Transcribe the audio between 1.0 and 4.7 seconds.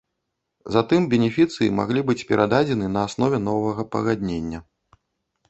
бенефіцыі маглі быць перададзены на аснове новага пагаднення.